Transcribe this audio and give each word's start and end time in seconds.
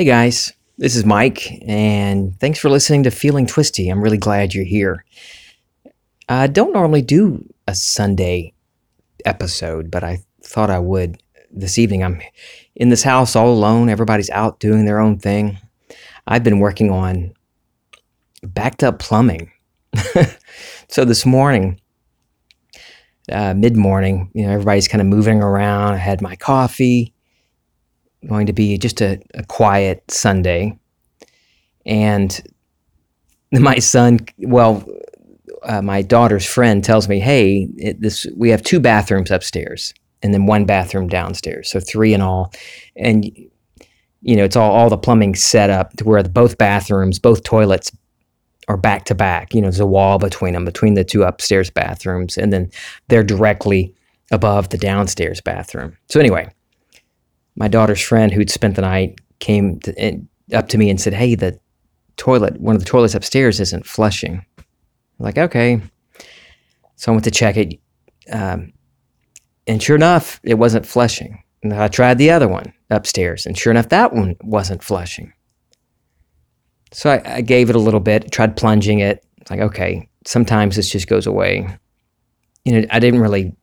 Hey 0.00 0.06
guys, 0.06 0.54
this 0.78 0.96
is 0.96 1.04
Mike, 1.04 1.60
and 1.68 2.34
thanks 2.40 2.58
for 2.58 2.70
listening 2.70 3.02
to 3.02 3.10
Feeling 3.10 3.44
Twisty. 3.44 3.90
I'm 3.90 4.00
really 4.00 4.16
glad 4.16 4.54
you're 4.54 4.64
here. 4.64 5.04
I 6.26 6.46
don't 6.46 6.72
normally 6.72 7.02
do 7.02 7.44
a 7.68 7.74
Sunday 7.74 8.54
episode, 9.26 9.90
but 9.90 10.02
I 10.02 10.20
thought 10.42 10.70
I 10.70 10.78
would 10.78 11.22
this 11.50 11.78
evening. 11.78 12.02
I'm 12.02 12.22
in 12.74 12.88
this 12.88 13.02
house 13.02 13.36
all 13.36 13.52
alone. 13.52 13.90
Everybody's 13.90 14.30
out 14.30 14.58
doing 14.58 14.86
their 14.86 15.00
own 15.00 15.18
thing. 15.18 15.58
I've 16.26 16.44
been 16.44 16.60
working 16.60 16.90
on 16.90 17.34
backed 18.42 18.82
up 18.82 19.00
plumbing. 19.00 19.52
so 20.88 21.04
this 21.04 21.26
morning, 21.26 21.78
uh, 23.30 23.52
mid 23.52 23.76
morning, 23.76 24.30
you 24.32 24.46
know, 24.46 24.52
everybody's 24.52 24.88
kind 24.88 25.02
of 25.02 25.08
moving 25.08 25.42
around. 25.42 25.92
I 25.92 25.98
had 25.98 26.22
my 26.22 26.36
coffee, 26.36 27.12
going 28.26 28.46
to 28.46 28.52
be 28.52 28.78
just 28.78 29.00
a, 29.00 29.20
a 29.34 29.44
quiet 29.44 30.02
Sunday. 30.10 30.78
And 31.86 32.40
my 33.52 33.78
son, 33.78 34.20
well, 34.38 34.84
uh, 35.62 35.82
my 35.82 36.02
daughter's 36.02 36.46
friend 36.46 36.82
tells 36.82 37.08
me, 37.08 37.18
"Hey, 37.20 37.68
it, 37.76 38.00
this 38.00 38.26
we 38.36 38.50
have 38.50 38.62
two 38.62 38.80
bathrooms 38.80 39.30
upstairs, 39.30 39.92
and 40.22 40.32
then 40.32 40.46
one 40.46 40.64
bathroom 40.64 41.08
downstairs, 41.08 41.70
so 41.70 41.80
three 41.80 42.14
in 42.14 42.20
all." 42.22 42.52
And 42.96 43.24
you 44.22 44.36
know, 44.36 44.44
it's 44.44 44.56
all 44.56 44.72
all 44.72 44.88
the 44.88 44.96
plumbing 44.96 45.34
set 45.34 45.70
up 45.70 45.92
to 45.96 46.04
where 46.04 46.22
the, 46.22 46.28
both 46.28 46.56
bathrooms, 46.56 47.18
both 47.18 47.42
toilets 47.42 47.92
are 48.68 48.76
back 48.76 49.04
to 49.06 49.14
back. 49.14 49.54
You 49.54 49.60
know, 49.60 49.66
there's 49.66 49.80
a 49.80 49.86
wall 49.86 50.18
between 50.18 50.54
them, 50.54 50.64
between 50.64 50.94
the 50.94 51.04
two 51.04 51.24
upstairs 51.24 51.70
bathrooms, 51.70 52.38
and 52.38 52.52
then 52.52 52.70
they're 53.08 53.24
directly 53.24 53.94
above 54.30 54.68
the 54.68 54.78
downstairs 54.78 55.40
bathroom. 55.40 55.96
So 56.08 56.20
anyway, 56.20 56.48
my 57.60 57.68
daughter's 57.68 58.00
friend 58.00 58.32
who'd 58.32 58.50
spent 58.50 58.74
the 58.74 58.80
night 58.80 59.20
came 59.38 59.78
to, 59.80 59.94
in, 60.02 60.26
up 60.54 60.68
to 60.68 60.78
me 60.78 60.88
and 60.88 60.98
said, 60.98 61.12
"Hey, 61.12 61.34
the 61.34 61.60
toilet, 62.16 62.58
one 62.58 62.74
of 62.74 62.80
the 62.80 62.88
toilets 62.88 63.14
upstairs 63.14 63.60
isn't 63.60 63.86
flushing." 63.86 64.44
I'm 64.58 64.64
like, 65.18 65.36
okay. 65.36 65.80
So 66.96 67.12
I 67.12 67.14
went 67.14 67.24
to 67.24 67.30
check 67.30 67.58
it, 67.58 67.78
um, 68.32 68.72
and 69.66 69.82
sure 69.82 69.94
enough, 69.94 70.40
it 70.42 70.54
wasn't 70.54 70.86
flushing. 70.86 71.42
And 71.62 71.74
I 71.74 71.88
tried 71.88 72.16
the 72.16 72.30
other 72.30 72.48
one 72.48 72.72
upstairs, 72.88 73.44
and 73.44 73.56
sure 73.56 73.70
enough, 73.70 73.90
that 73.90 74.14
one 74.14 74.36
wasn't 74.42 74.82
flushing. 74.82 75.32
So 76.92 77.10
I, 77.10 77.36
I 77.36 77.40
gave 77.42 77.68
it 77.68 77.76
a 77.76 77.80
little 77.80 78.00
bit, 78.00 78.32
tried 78.32 78.56
plunging 78.56 79.00
it. 79.00 79.24
It's 79.38 79.50
like, 79.50 79.60
okay, 79.60 80.08
sometimes 80.26 80.76
this 80.76 80.90
just 80.90 81.08
goes 81.08 81.26
away. 81.26 81.68
You 82.64 82.72
know, 82.72 82.88
I 82.90 82.98
didn't 82.98 83.20
really 83.20 83.54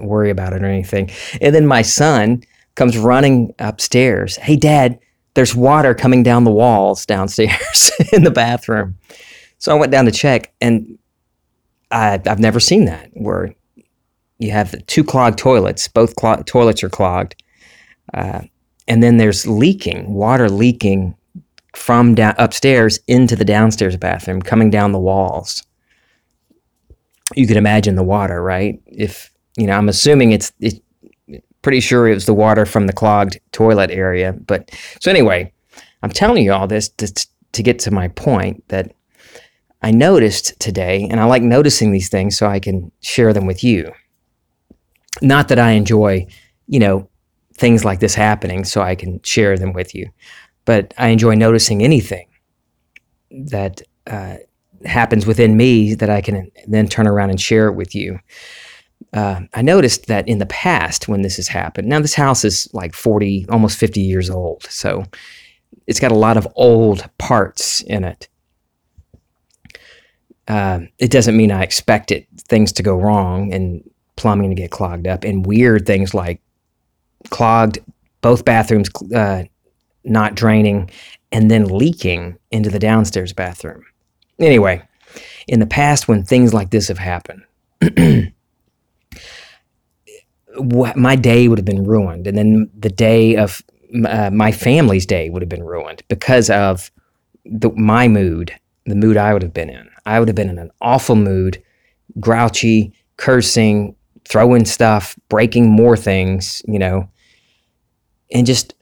worry 0.00 0.30
about 0.30 0.52
it 0.52 0.62
or 0.62 0.66
anything. 0.66 1.10
And 1.40 1.54
then 1.54 1.66
my 1.66 1.82
son 1.82 2.42
comes 2.78 2.96
running 2.96 3.52
upstairs. 3.58 4.36
Hey, 4.36 4.56
Dad, 4.56 4.98
there's 5.34 5.54
water 5.54 5.94
coming 5.94 6.22
down 6.22 6.44
the 6.44 6.52
walls 6.52 7.04
downstairs 7.04 7.90
in 8.12 8.22
the 8.22 8.30
bathroom. 8.30 8.96
So 9.58 9.72
I 9.72 9.78
went 9.78 9.90
down 9.90 10.04
to 10.04 10.12
check, 10.12 10.54
and 10.60 10.96
I, 11.90 12.20
have 12.24 12.38
never 12.38 12.60
seen 12.60 12.84
that 12.84 13.10
where 13.14 13.52
you 14.38 14.52
have 14.52 14.74
two 14.86 15.02
clogged 15.02 15.38
toilets, 15.38 15.88
both 15.88 16.14
toilets 16.46 16.84
are 16.84 16.88
clogged, 16.88 17.42
uh, 18.14 18.42
and 18.86 19.02
then 19.02 19.16
there's 19.16 19.46
leaking, 19.46 20.14
water 20.14 20.48
leaking 20.48 21.16
from 21.74 22.14
down 22.14 22.36
upstairs 22.38 23.00
into 23.08 23.34
the 23.34 23.44
downstairs 23.44 23.96
bathroom, 23.96 24.40
coming 24.40 24.70
down 24.70 24.92
the 24.92 25.00
walls. 25.00 25.64
You 27.34 27.48
could 27.48 27.56
imagine 27.56 27.96
the 27.96 28.04
water, 28.04 28.40
right? 28.40 28.80
If 28.86 29.32
you 29.56 29.66
know, 29.66 29.72
I'm 29.72 29.88
assuming 29.88 30.30
it's, 30.30 30.52
it's 30.60 30.78
pretty 31.68 31.80
sure 31.80 32.08
it 32.08 32.14
was 32.14 32.24
the 32.24 32.32
water 32.32 32.64
from 32.64 32.86
the 32.86 32.94
clogged 32.94 33.38
toilet 33.52 33.90
area. 33.90 34.32
But 34.32 34.74
so 35.02 35.10
anyway, 35.10 35.52
I'm 36.02 36.08
telling 36.08 36.42
you 36.42 36.50
all 36.50 36.66
this 36.66 36.88
to, 36.88 37.26
to 37.52 37.62
get 37.62 37.78
to 37.80 37.90
my 37.90 38.08
point 38.08 38.66
that 38.68 38.94
I 39.82 39.90
noticed 39.90 40.58
today, 40.58 41.06
and 41.10 41.20
I 41.20 41.24
like 41.24 41.42
noticing 41.42 41.92
these 41.92 42.08
things 42.08 42.38
so 42.38 42.46
I 42.46 42.58
can 42.58 42.90
share 43.02 43.34
them 43.34 43.44
with 43.44 43.62
you. 43.62 43.92
Not 45.20 45.48
that 45.48 45.58
I 45.58 45.72
enjoy, 45.72 46.26
you 46.68 46.78
know, 46.78 47.06
things 47.52 47.84
like 47.84 48.00
this 48.00 48.14
happening 48.14 48.64
so 48.64 48.80
I 48.80 48.94
can 48.94 49.20
share 49.22 49.58
them 49.58 49.74
with 49.74 49.94
you, 49.94 50.08
but 50.64 50.94
I 50.96 51.08
enjoy 51.08 51.34
noticing 51.34 51.82
anything 51.82 52.28
that 53.30 53.82
uh, 54.06 54.38
happens 54.86 55.26
within 55.26 55.54
me 55.54 55.92
that 55.96 56.08
I 56.08 56.22
can 56.22 56.50
then 56.66 56.88
turn 56.88 57.06
around 57.06 57.28
and 57.28 57.38
share 57.38 57.68
it 57.68 57.74
with 57.74 57.94
you 57.94 58.20
uh, 59.12 59.40
I 59.54 59.62
noticed 59.62 60.06
that 60.06 60.28
in 60.28 60.38
the 60.38 60.46
past 60.46 61.08
when 61.08 61.22
this 61.22 61.36
has 61.36 61.48
happened, 61.48 61.88
now 61.88 62.00
this 62.00 62.14
house 62.14 62.44
is 62.44 62.68
like 62.72 62.94
40, 62.94 63.46
almost 63.48 63.78
50 63.78 64.00
years 64.00 64.28
old. 64.28 64.64
So 64.64 65.04
it's 65.86 66.00
got 66.00 66.12
a 66.12 66.16
lot 66.16 66.36
of 66.36 66.46
old 66.56 67.08
parts 67.18 67.80
in 67.82 68.04
it. 68.04 68.28
Uh, 70.46 70.80
it 70.98 71.10
doesn't 71.10 71.36
mean 71.36 71.52
I 71.52 71.62
expect 71.62 72.10
it, 72.10 72.26
things 72.48 72.72
to 72.72 72.82
go 72.82 72.96
wrong 72.96 73.52
and 73.52 73.88
plumbing 74.16 74.50
to 74.50 74.56
get 74.56 74.70
clogged 74.70 75.06
up 75.06 75.24
and 75.24 75.46
weird 75.46 75.86
things 75.86 76.14
like 76.14 76.40
clogged, 77.30 77.78
both 78.20 78.44
bathrooms 78.44 78.88
uh, 79.14 79.44
not 80.04 80.34
draining, 80.34 80.90
and 81.32 81.50
then 81.50 81.64
leaking 81.64 82.38
into 82.50 82.70
the 82.70 82.78
downstairs 82.78 83.32
bathroom. 83.32 83.84
Anyway, 84.38 84.82
in 85.46 85.60
the 85.60 85.66
past, 85.66 86.08
when 86.08 86.24
things 86.24 86.54
like 86.54 86.70
this 86.70 86.88
have 86.88 86.98
happened, 86.98 87.42
my 90.58 91.16
day 91.16 91.48
would 91.48 91.58
have 91.58 91.64
been 91.64 91.84
ruined, 91.84 92.26
and 92.26 92.36
then 92.36 92.70
the 92.78 92.90
day 92.90 93.36
of 93.36 93.62
uh, 94.06 94.30
my 94.30 94.52
family's 94.52 95.06
day 95.06 95.30
would 95.30 95.42
have 95.42 95.48
been 95.48 95.64
ruined 95.64 96.02
because 96.08 96.50
of 96.50 96.90
the, 97.44 97.70
my 97.70 98.08
mood, 98.08 98.52
the 98.84 98.94
mood 98.94 99.16
I 99.16 99.32
would 99.32 99.42
have 99.42 99.54
been 99.54 99.70
in. 99.70 99.88
I 100.06 100.18
would 100.18 100.28
have 100.28 100.34
been 100.34 100.50
in 100.50 100.58
an 100.58 100.70
awful 100.80 101.16
mood, 101.16 101.62
grouchy, 102.20 102.92
cursing, 103.16 103.94
throwing 104.26 104.64
stuff, 104.64 105.16
breaking 105.28 105.70
more 105.70 105.96
things, 105.96 106.62
you 106.66 106.78
know, 106.78 107.08
and 108.32 108.46
just 108.46 108.74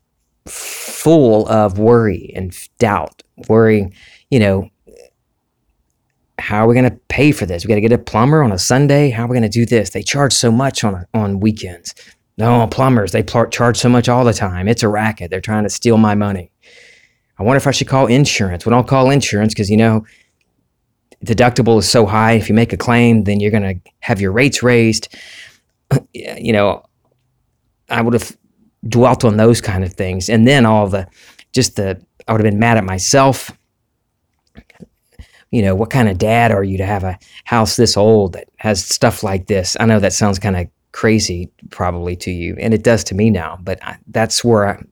full 0.47 1.49
of 1.49 1.79
worry 1.79 2.33
and 2.35 2.57
doubt, 2.79 3.23
worry, 3.49 3.91
you 4.31 4.39
know, 4.39 4.69
how 6.39 6.65
are 6.65 6.69
we 6.69 6.75
going 6.75 6.91
to 6.91 6.97
pay 7.09 7.33
for 7.33 7.47
this? 7.47 7.65
We 7.65 7.69
got 7.69 7.77
to 7.77 7.81
get 7.81 7.93
a 7.93 7.99
plumber 7.99 8.43
on 8.43 8.53
a 8.53 8.59
Sunday. 8.59 9.11
How 9.11 9.25
are 9.25 9.29
we 9.29 9.39
going 9.39 9.43
to 9.43 9.49
do 9.49 9.65
this? 9.65 9.91
They 9.91 10.03
charge 10.03 10.33
so 10.33 10.51
much 10.51 10.85
on 10.85 11.07
on 11.15 11.41
weekends. 11.41 11.95
No, 12.39 12.67
plumbers, 12.67 13.13
they 13.13 13.23
pl- 13.23 13.49
charge 13.49 13.79
so 13.79 13.89
much 13.89 14.09
all 14.09 14.25
the 14.25 14.35
time. 14.35 14.69
It's 14.69 14.83
a 14.83 14.89
racket. 14.89 15.31
They're 15.31 15.41
trying 15.41 15.65
to 15.65 15.71
steal 15.71 15.97
my 15.97 16.15
money. 16.15 16.53
I 17.39 17.43
wonder 17.43 17.57
if 17.57 17.67
I 17.67 17.71
should 17.71 17.89
call 17.89 18.07
insurance. 18.07 18.67
We 18.67 18.71
don't 18.71 18.87
call 18.87 19.11
insurance 19.11 19.55
because, 19.55 19.71
you 19.71 19.77
know, 19.79 20.05
deductible 21.25 21.79
is 21.79 21.89
so 21.89 22.05
high. 22.05 22.33
If 22.33 22.49
you 22.49 22.55
make 22.55 22.75
a 22.75 22.77
claim, 22.77 23.25
then 23.25 23.41
you're 23.41 23.51
going 23.51 23.63
to 23.81 23.91
have 24.01 24.21
your 24.21 24.33
rates 24.33 24.63
raised. 24.63 25.15
you 26.13 26.53
know, 26.53 26.85
I 27.89 28.03
would 28.03 28.13
have 28.15 28.37
dwelt 28.87 29.25
on 29.25 29.39
those 29.39 29.63
kind 29.63 29.83
of 29.83 29.95
things. 29.95 30.29
And 30.29 30.47
then 30.47 30.67
all 30.67 30.89
the, 30.89 31.09
just 31.53 31.77
the, 31.77 32.03
I 32.29 32.33
would 32.33 32.43
have 32.43 32.51
been 32.51 32.61
mad 32.61 32.77
at 32.77 32.85
myself 32.85 33.51
you 35.51 35.63
know, 35.63 35.75
what 35.75 35.91
kind 35.91 36.09
of 36.09 36.19
dad 36.19 36.51
are 36.51 36.65
you 36.65 36.79
to 36.79 36.87
have 36.87 37.05
a 37.05 37.19
house 37.45 37.77
this 37.77 37.97
old 37.97 38.33
that 38.35 38.49
has 38.57 38.85
stuff 38.85 39.23
like 39.23 39.47
this? 39.47 39.77
I 39.79 39.87
know 39.87 40.01
that 40.01 40.13
sounds 40.13 40.39
kind 40.39 40.57
of 40.57 40.67
crazy 40.93 41.51
probably 41.71 42.17
to 42.17 42.31
you, 42.31 42.57
and 42.59 42.75
it 42.75 42.83
does 42.83 43.05
to 43.05 43.15
me 43.15 43.31
now, 43.31 43.59
but 43.63 43.83
I, 43.83 43.99
that's 44.09 44.45
where 44.45 44.69
I, 44.69 44.83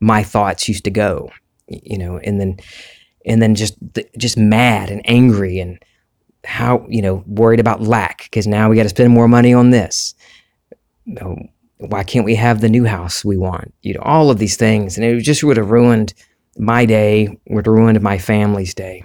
my 0.00 0.22
thoughts 0.22 0.68
used 0.68 0.84
to 0.84 0.90
go, 0.90 1.30
you 1.66 1.98
know, 1.98 2.18
and 2.18 2.40
then, 2.40 2.58
and 3.26 3.42
then 3.42 3.54
just, 3.54 3.76
just 4.16 4.38
mad 4.38 4.90
and 4.90 5.02
angry 5.04 5.58
and 5.58 5.82
how, 6.44 6.86
you 6.88 7.02
know, 7.02 7.22
worried 7.26 7.60
about 7.60 7.82
lack 7.82 8.22
because 8.24 8.46
now 8.46 8.70
we 8.70 8.76
got 8.76 8.84
to 8.84 8.88
spend 8.88 9.12
more 9.12 9.28
money 9.28 9.52
on 9.52 9.70
this. 9.70 10.14
Why 11.78 12.04
can't 12.04 12.24
we 12.24 12.34
have 12.36 12.60
the 12.60 12.68
new 12.68 12.84
house 12.84 13.24
we 13.24 13.36
want? 13.36 13.74
You 13.82 13.94
know, 13.94 14.02
all 14.02 14.30
of 14.30 14.38
these 14.38 14.56
things. 14.56 14.96
And 14.96 15.04
it 15.04 15.20
just 15.20 15.44
would 15.44 15.56
have 15.56 15.70
ruined 15.70 16.14
my 16.56 16.86
day, 16.86 17.38
would 17.48 17.66
have 17.66 17.74
ruined 17.74 18.00
my 18.00 18.18
family's 18.18 18.74
day. 18.74 19.02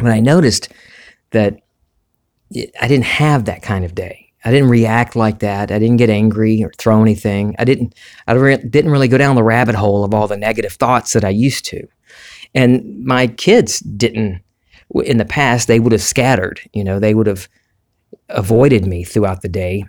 But 0.00 0.12
I 0.12 0.20
noticed 0.20 0.68
that 1.30 1.60
I 2.54 2.88
didn't 2.88 3.04
have 3.04 3.44
that 3.44 3.62
kind 3.62 3.84
of 3.84 3.94
day. 3.94 4.32
I 4.44 4.50
didn't 4.50 4.70
react 4.70 5.16
like 5.16 5.40
that. 5.40 5.70
I 5.70 5.78
didn't 5.78 5.98
get 5.98 6.08
angry 6.08 6.64
or 6.64 6.72
throw 6.78 7.02
anything. 7.02 7.54
I 7.58 7.64
didn't. 7.64 7.94
I 8.26 8.34
didn't 8.34 8.90
really 8.90 9.08
go 9.08 9.18
down 9.18 9.36
the 9.36 9.42
rabbit 9.42 9.74
hole 9.74 10.02
of 10.02 10.14
all 10.14 10.26
the 10.26 10.36
negative 10.36 10.72
thoughts 10.72 11.12
that 11.12 11.24
I 11.24 11.28
used 11.28 11.66
to. 11.66 11.86
And 12.54 13.04
my 13.04 13.26
kids 13.26 13.80
didn't. 13.80 14.42
In 15.04 15.18
the 15.18 15.24
past, 15.24 15.68
they 15.68 15.78
would 15.78 15.92
have 15.92 16.02
scattered. 16.02 16.60
You 16.72 16.82
know, 16.82 16.98
they 16.98 17.14
would 17.14 17.26
have 17.26 17.48
avoided 18.30 18.86
me 18.86 19.04
throughout 19.04 19.42
the 19.42 19.48
day, 19.48 19.84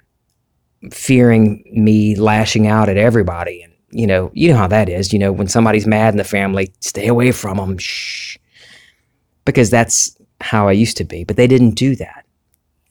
fearing 0.92 1.64
me 1.72 2.16
lashing 2.16 2.68
out 2.68 2.90
at 2.90 2.98
everybody. 2.98 3.64
And 3.64 3.74
you 3.90 4.06
know, 4.06 4.32
you 4.34 4.50
know 4.50 4.58
how 4.58 4.68
that 4.68 4.90
is. 4.90 5.14
You 5.14 5.20
know, 5.20 5.32
when 5.32 5.48
somebody's 5.48 5.88
mad 5.88 6.14
in 6.14 6.18
the 6.18 6.24
family, 6.24 6.74
stay 6.82 7.08
away 7.08 7.32
from 7.32 7.58
them. 7.58 7.78
Shh 7.78 8.38
because 9.46 9.70
that's 9.70 10.16
how 10.40 10.68
I 10.68 10.74
used 10.74 10.98
to 10.98 11.04
be. 11.04 11.24
But 11.24 11.38
they 11.38 11.48
didn't 11.48 11.72
do 11.72 11.96
that. 11.98 12.26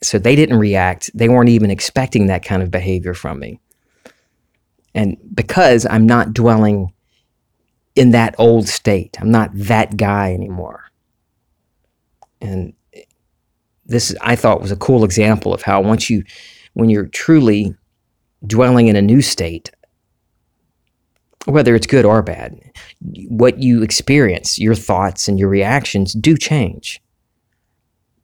So 0.03 0.17
they 0.17 0.35
didn't 0.35 0.57
react. 0.57 1.11
They 1.13 1.29
weren't 1.29 1.49
even 1.49 1.69
expecting 1.69 2.27
that 2.27 2.43
kind 2.43 2.63
of 2.63 2.71
behavior 2.71 3.13
from 3.13 3.39
me. 3.39 3.59
And 4.93 5.17
because 5.33 5.85
I'm 5.89 6.05
not 6.05 6.33
dwelling 6.33 6.91
in 7.95 8.11
that 8.11 8.35
old 8.37 8.67
state. 8.67 9.17
I'm 9.19 9.31
not 9.31 9.51
that 9.53 9.97
guy 9.97 10.33
anymore. 10.33 10.83
And 12.39 12.73
this 13.85 14.15
I 14.21 14.35
thought 14.35 14.61
was 14.61 14.71
a 14.71 14.77
cool 14.77 15.03
example 15.03 15.53
of 15.53 15.61
how 15.61 15.81
once 15.81 16.09
you 16.09 16.23
when 16.73 16.89
you're 16.89 17.07
truly 17.07 17.75
dwelling 18.45 18.87
in 18.87 18.95
a 18.95 19.01
new 19.01 19.21
state, 19.21 19.71
whether 21.45 21.75
it's 21.75 21.87
good 21.87 22.05
or 22.05 22.21
bad, 22.21 22.59
what 23.27 23.61
you 23.61 23.81
experience, 23.81 24.59
your 24.59 24.75
thoughts 24.75 25.27
and 25.27 25.39
your 25.39 25.49
reactions 25.49 26.13
do 26.13 26.37
change. 26.37 27.01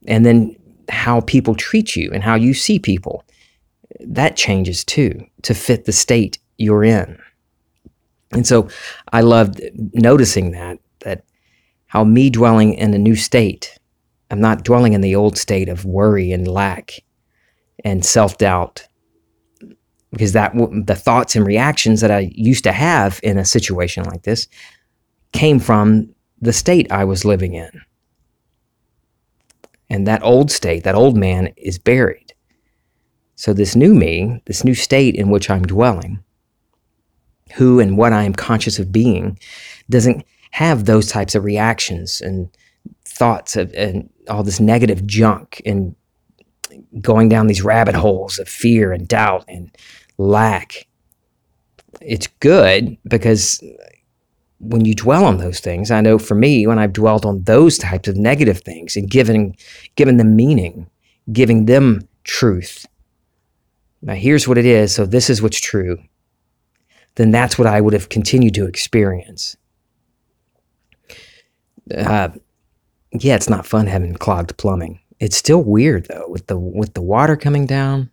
And 0.06 0.24
then 0.24 0.56
how 0.88 1.20
people 1.22 1.54
treat 1.54 1.96
you 1.96 2.10
and 2.12 2.22
how 2.22 2.34
you 2.34 2.54
see 2.54 2.78
people, 2.78 3.24
that 4.00 4.36
changes 4.36 4.84
too 4.84 5.24
to 5.42 5.54
fit 5.54 5.84
the 5.84 5.92
state 5.92 6.38
you're 6.56 6.84
in. 6.84 7.18
And 8.32 8.46
so 8.46 8.68
I 9.12 9.22
loved 9.22 9.60
noticing 9.94 10.52
that, 10.52 10.78
that 11.00 11.24
how 11.86 12.04
me 12.04 12.30
dwelling 12.30 12.74
in 12.74 12.94
a 12.94 12.98
new 12.98 13.16
state, 13.16 13.78
I'm 14.30 14.40
not 14.40 14.64
dwelling 14.64 14.92
in 14.92 15.00
the 15.00 15.16
old 15.16 15.38
state 15.38 15.68
of 15.68 15.84
worry 15.84 16.32
and 16.32 16.46
lack 16.46 17.02
and 17.84 18.04
self 18.04 18.38
doubt. 18.38 18.86
Because 20.10 20.32
that 20.32 20.52
the 20.86 20.94
thoughts 20.94 21.36
and 21.36 21.46
reactions 21.46 22.00
that 22.00 22.10
I 22.10 22.30
used 22.34 22.64
to 22.64 22.72
have 22.72 23.20
in 23.22 23.36
a 23.36 23.44
situation 23.44 24.04
like 24.04 24.22
this 24.22 24.48
came 25.32 25.60
from 25.60 26.14
the 26.40 26.52
state 26.52 26.90
I 26.90 27.04
was 27.04 27.24
living 27.24 27.54
in. 27.54 27.82
And 29.90 30.06
that 30.06 30.22
old 30.22 30.50
state, 30.50 30.84
that 30.84 30.94
old 30.94 31.16
man 31.16 31.52
is 31.56 31.78
buried. 31.78 32.32
So, 33.36 33.52
this 33.52 33.76
new 33.76 33.94
me, 33.94 34.42
this 34.46 34.64
new 34.64 34.74
state 34.74 35.14
in 35.14 35.30
which 35.30 35.48
I'm 35.48 35.62
dwelling, 35.62 36.22
who 37.54 37.78
and 37.80 37.96
what 37.96 38.12
I 38.12 38.24
am 38.24 38.34
conscious 38.34 38.78
of 38.78 38.92
being, 38.92 39.38
doesn't 39.88 40.24
have 40.50 40.84
those 40.84 41.08
types 41.08 41.34
of 41.34 41.44
reactions 41.44 42.20
and 42.20 42.48
thoughts 43.04 43.56
of, 43.56 43.72
and 43.74 44.10
all 44.28 44.42
this 44.42 44.60
negative 44.60 45.06
junk 45.06 45.62
and 45.64 45.94
going 47.00 47.28
down 47.28 47.46
these 47.46 47.62
rabbit 47.62 47.94
holes 47.94 48.38
of 48.38 48.48
fear 48.48 48.92
and 48.92 49.08
doubt 49.08 49.44
and 49.48 49.70
lack. 50.18 50.86
It's 52.00 52.26
good 52.40 52.96
because 53.04 53.62
when 54.60 54.84
you 54.84 54.94
dwell 54.94 55.24
on 55.24 55.38
those 55.38 55.60
things, 55.60 55.90
I 55.90 56.00
know 56.00 56.18
for 56.18 56.34
me, 56.34 56.66
when 56.66 56.78
I've 56.78 56.92
dwelt 56.92 57.24
on 57.24 57.44
those 57.44 57.78
types 57.78 58.08
of 58.08 58.16
negative 58.16 58.60
things 58.60 58.96
and 58.96 59.08
given 59.08 59.54
given 59.96 60.16
them 60.16 60.36
meaning, 60.36 60.88
giving 61.32 61.64
them 61.66 62.08
truth. 62.24 62.86
Now 64.02 64.14
here's 64.14 64.46
what 64.46 64.58
it 64.58 64.66
is, 64.66 64.94
so 64.94 65.06
this 65.06 65.30
is 65.30 65.40
what's 65.40 65.60
true. 65.60 65.98
Then 67.14 67.30
that's 67.30 67.58
what 67.58 67.66
I 67.66 67.80
would 67.80 67.94
have 67.94 68.08
continued 68.08 68.54
to 68.54 68.66
experience. 68.66 69.56
Uh, 71.96 72.28
yeah, 73.12 73.34
it's 73.34 73.48
not 73.48 73.66
fun 73.66 73.86
having 73.86 74.14
clogged 74.14 74.56
plumbing. 74.56 75.00
It's 75.18 75.36
still 75.36 75.62
weird 75.62 76.06
though 76.06 76.26
with 76.28 76.46
the 76.46 76.58
with 76.58 76.94
the 76.94 77.02
water 77.02 77.36
coming 77.36 77.66
down. 77.66 78.10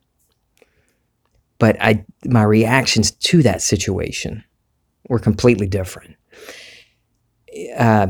But 1.59 1.77
I 1.81 2.05
my 2.25 2.43
reactions 2.43 3.11
to 3.11 3.41
that 3.43 3.61
situation 3.61 4.43
were 5.07 5.19
completely 5.19 5.67
different. 5.67 6.15
Uh, 7.77 8.07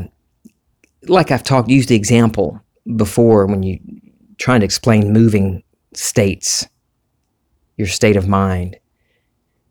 like 1.04 1.30
I've 1.30 1.44
talked, 1.44 1.68
used 1.68 1.88
the 1.88 1.94
example 1.94 2.60
before 2.96 3.46
when 3.46 3.62
you 3.62 3.78
trying 4.38 4.60
to 4.60 4.66
explain 4.66 5.12
moving 5.12 5.62
states, 5.94 6.66
your 7.76 7.88
state 7.88 8.16
of 8.16 8.28
mind, 8.28 8.76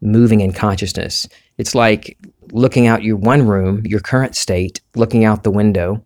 moving 0.01 0.39
in 0.39 0.53
consciousness. 0.53 1.27
It's 1.57 1.75
like 1.75 2.17
looking 2.51 2.87
out 2.87 3.03
your 3.03 3.17
one 3.17 3.47
room, 3.47 3.85
your 3.85 3.99
current 3.99 4.35
state, 4.35 4.81
looking 4.95 5.25
out 5.25 5.43
the 5.43 5.51
window 5.51 6.03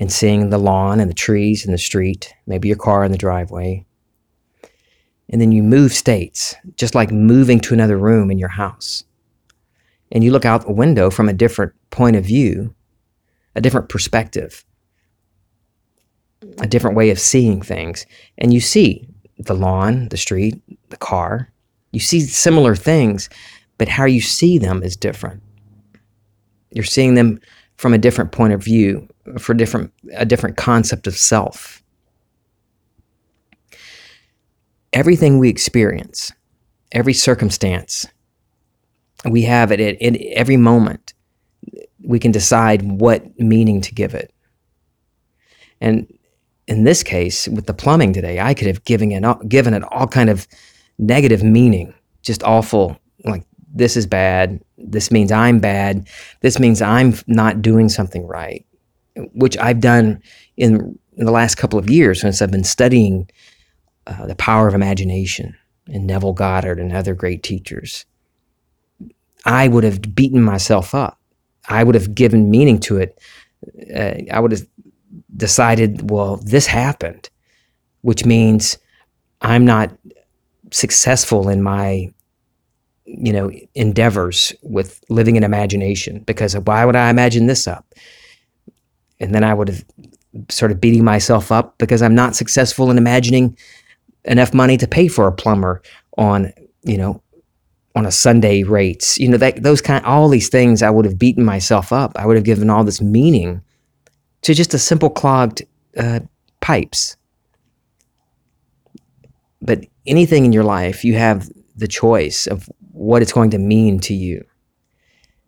and 0.00 0.12
seeing 0.12 0.50
the 0.50 0.58
lawn 0.58 1.00
and 1.00 1.10
the 1.10 1.14
trees 1.14 1.64
and 1.64 1.74
the 1.74 1.78
street, 1.78 2.34
maybe 2.46 2.68
your 2.68 2.76
car 2.76 3.04
in 3.04 3.12
the 3.12 3.18
driveway. 3.18 3.84
And 5.30 5.40
then 5.40 5.52
you 5.52 5.62
move 5.62 5.92
states, 5.92 6.54
just 6.76 6.94
like 6.94 7.10
moving 7.10 7.60
to 7.60 7.74
another 7.74 7.98
room 7.98 8.30
in 8.30 8.38
your 8.38 8.48
house. 8.48 9.04
And 10.10 10.24
you 10.24 10.30
look 10.30 10.44
out 10.44 10.64
the 10.64 10.72
window 10.72 11.10
from 11.10 11.28
a 11.28 11.34
different 11.34 11.74
point 11.90 12.16
of 12.16 12.24
view, 12.24 12.74
a 13.54 13.60
different 13.60 13.88
perspective, 13.88 14.64
a 16.58 16.66
different 16.66 16.96
way 16.96 17.10
of 17.10 17.18
seeing 17.18 17.60
things. 17.60 18.06
And 18.38 18.54
you 18.54 18.60
see 18.60 19.06
the 19.38 19.54
lawn, 19.54 20.08
the 20.08 20.16
street, 20.16 20.60
the 20.88 20.96
car. 20.96 21.52
You 21.92 22.00
see 22.00 22.20
similar 22.20 22.74
things, 22.74 23.28
but 23.76 23.88
how 23.88 24.04
you 24.04 24.20
see 24.20 24.58
them 24.58 24.82
is 24.82 24.96
different. 24.96 25.42
You're 26.70 26.84
seeing 26.84 27.14
them 27.14 27.40
from 27.76 27.94
a 27.94 27.98
different 27.98 28.32
point 28.32 28.52
of 28.52 28.62
view, 28.62 29.08
for 29.38 29.54
different 29.54 29.92
a 30.14 30.26
different 30.26 30.56
concept 30.56 31.06
of 31.06 31.16
self. 31.16 31.77
Everything 34.98 35.38
we 35.38 35.48
experience, 35.48 36.32
every 36.90 37.12
circumstance, 37.14 38.04
we 39.24 39.42
have 39.42 39.70
it 39.70 39.78
at, 39.78 40.16
every 40.32 40.56
moment. 40.56 41.14
We 42.02 42.18
can 42.18 42.32
decide 42.32 42.82
what 42.82 43.38
meaning 43.38 43.80
to 43.82 43.94
give 43.94 44.12
it. 44.12 44.34
And 45.80 46.12
in 46.66 46.82
this 46.82 47.04
case, 47.04 47.46
with 47.46 47.66
the 47.66 47.74
plumbing 47.74 48.12
today, 48.12 48.40
I 48.40 48.54
could 48.54 48.66
have 48.66 48.82
given 48.82 49.12
it, 49.12 49.48
given 49.48 49.72
it 49.72 49.84
all 49.84 50.08
kind 50.08 50.30
of 50.30 50.48
negative 50.98 51.44
meaning, 51.44 51.94
just 52.22 52.42
awful, 52.42 52.98
like 53.24 53.44
this 53.72 53.96
is 53.96 54.04
bad. 54.04 54.60
This 54.78 55.12
means 55.12 55.30
I'm 55.30 55.60
bad. 55.60 56.08
This 56.40 56.58
means 56.58 56.82
I'm 56.82 57.14
not 57.28 57.62
doing 57.62 57.88
something 57.88 58.26
right, 58.26 58.66
which 59.32 59.56
I've 59.58 59.78
done 59.78 60.20
in, 60.56 60.98
in 61.16 61.24
the 61.24 61.30
last 61.30 61.54
couple 61.54 61.78
of 61.78 61.88
years 61.88 62.20
since 62.20 62.42
I've 62.42 62.50
been 62.50 62.64
studying 62.64 63.30
uh, 64.08 64.26
the 64.26 64.34
power 64.34 64.66
of 64.66 64.74
imagination 64.74 65.56
and 65.86 66.06
Neville 66.06 66.32
Goddard 66.32 66.80
and 66.80 66.92
other 66.92 67.14
great 67.14 67.42
teachers. 67.42 68.04
I 69.44 69.68
would 69.68 69.84
have 69.84 70.14
beaten 70.14 70.42
myself 70.42 70.94
up. 70.94 71.18
I 71.68 71.84
would 71.84 71.94
have 71.94 72.14
given 72.14 72.50
meaning 72.50 72.80
to 72.80 72.96
it. 72.96 73.18
Uh, 73.94 74.14
I 74.32 74.40
would 74.40 74.52
have 74.52 74.66
decided, 75.36 76.10
well, 76.10 76.36
this 76.38 76.66
happened, 76.66 77.30
which 78.00 78.24
means 78.24 78.78
I'm 79.42 79.64
not 79.64 79.96
successful 80.70 81.48
in 81.48 81.62
my 81.62 82.08
you 83.08 83.32
know, 83.32 83.50
endeavors 83.74 84.52
with 84.62 85.02
living 85.08 85.36
in 85.36 85.42
imagination 85.42 86.20
because 86.20 86.54
why 86.58 86.84
would 86.84 86.96
I 86.96 87.08
imagine 87.08 87.46
this 87.46 87.66
up? 87.66 87.94
And 89.18 89.34
then 89.34 89.42
I 89.42 89.54
would 89.54 89.68
have 89.68 89.84
sort 90.50 90.70
of 90.70 90.80
beating 90.80 91.04
myself 91.04 91.50
up 91.50 91.78
because 91.78 92.02
I'm 92.02 92.14
not 92.14 92.36
successful 92.36 92.90
in 92.90 92.98
imagining 92.98 93.56
enough 94.24 94.54
money 94.54 94.76
to 94.76 94.86
pay 94.86 95.08
for 95.08 95.26
a 95.26 95.32
plumber 95.32 95.82
on, 96.16 96.52
you 96.82 96.98
know, 96.98 97.22
on 97.94 98.06
a 98.06 98.12
Sunday 98.12 98.62
rates. 98.62 99.18
You 99.18 99.28
know, 99.28 99.36
that 99.38 99.62
those 99.62 99.80
kind 99.80 100.04
all 100.04 100.28
these 100.28 100.48
things 100.48 100.82
I 100.82 100.90
would 100.90 101.04
have 101.04 101.18
beaten 101.18 101.44
myself 101.44 101.92
up. 101.92 102.12
I 102.16 102.26
would 102.26 102.36
have 102.36 102.44
given 102.44 102.70
all 102.70 102.84
this 102.84 103.00
meaning 103.00 103.62
to 104.42 104.54
just 104.54 104.74
a 104.74 104.78
simple 104.78 105.10
clogged 105.10 105.62
uh, 105.96 106.20
pipes. 106.60 107.16
But 109.60 109.86
anything 110.06 110.44
in 110.44 110.52
your 110.52 110.64
life, 110.64 111.04
you 111.04 111.14
have 111.14 111.48
the 111.76 111.88
choice 111.88 112.46
of 112.46 112.68
what 112.92 113.22
it's 113.22 113.32
going 113.32 113.50
to 113.50 113.58
mean 113.58 114.00
to 114.00 114.14
you. 114.14 114.44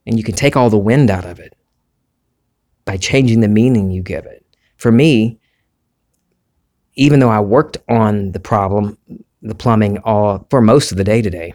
And 0.07 0.19
you 0.19 0.25
can 0.25 0.35
take 0.35 0.57
all 0.57 0.71
the 0.71 0.79
wind 0.79 1.11
out 1.11 1.25
of 1.25 1.39
it 1.39 1.55
by 2.85 2.97
changing 2.97 3.41
the 3.41 3.49
meaning 3.49 3.91
you 3.91 4.03
give 4.03 4.27
it. 4.27 4.45
For 4.77 4.91
me, 4.91 5.40
even 7.01 7.19
though 7.19 7.31
I 7.31 7.41
worked 7.41 7.79
on 7.89 8.33
the 8.33 8.39
problem, 8.39 8.99
the 9.41 9.55
plumbing, 9.55 9.99
all 10.05 10.47
for 10.51 10.61
most 10.61 10.93
of 10.93 10.99
the 10.99 11.05
day 11.05 11.23
today, 11.23 11.55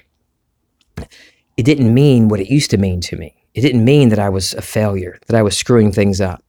it 1.56 1.64
didn't 1.64 1.94
mean 1.94 2.30
what 2.30 2.40
it 2.40 2.50
used 2.50 2.72
to 2.72 2.78
mean 2.78 3.00
to 3.02 3.16
me. 3.16 3.36
It 3.54 3.62
didn't 3.62 3.86
mean 3.86 4.10
that 4.10 4.18
I 4.18 4.28
was 4.28 4.56
a 4.56 4.64
failure, 4.64 5.20
that 5.28 5.36
I 5.36 5.44
was 5.44 5.56
screwing 5.56 5.92
things 5.92 6.20
up. 6.20 6.44